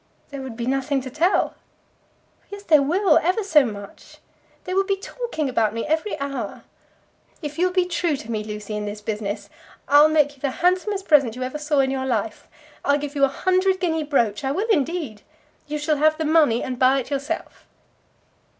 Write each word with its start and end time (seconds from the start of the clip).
"There 0.31 0.41
would 0.41 0.57
be 0.57 0.65
nothing 0.65 0.99
to 1.01 1.11
tell." 1.11 1.53
"Yes, 2.49 2.63
there 2.63 2.81
will; 2.81 3.19
ever 3.19 3.43
so 3.43 3.63
much. 3.67 4.17
They 4.63 4.73
will 4.73 4.83
be 4.83 4.95
talking 4.97 5.47
about 5.47 5.75
me 5.75 5.85
every 5.85 6.19
hour. 6.19 6.63
If 7.43 7.59
you'll 7.59 7.69
be 7.71 7.85
true 7.85 8.17
to 8.17 8.31
me, 8.31 8.43
Lucy, 8.43 8.75
in 8.75 8.85
this 8.85 8.99
business, 8.99 9.47
I'll 9.87 10.09
make 10.09 10.35
you 10.35 10.41
the 10.41 10.49
handsomest 10.65 11.07
present 11.07 11.35
you 11.35 11.43
ever 11.43 11.59
saw 11.59 11.81
in 11.81 11.91
your 11.91 12.07
life. 12.07 12.47
I'll 12.83 12.97
give 12.97 13.13
you 13.13 13.25
a 13.25 13.37
hundred 13.47 13.79
guinea 13.79 14.03
brooch; 14.03 14.43
I 14.43 14.51
will, 14.51 14.67
indeed. 14.69 15.21
You 15.67 15.77
shall 15.77 15.97
have 15.97 16.17
the 16.17 16.25
money, 16.25 16.63
and 16.63 16.79
buy 16.79 17.01
it 17.01 17.11
yourself." 17.11 17.67